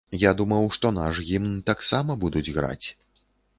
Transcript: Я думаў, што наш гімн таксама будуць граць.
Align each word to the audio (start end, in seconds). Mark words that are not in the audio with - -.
Я 0.21 0.29
думаў, 0.39 0.63
што 0.77 0.91
наш 0.95 1.19
гімн 1.27 1.53
таксама 1.69 2.19
будуць 2.25 2.45
граць. 2.59 2.87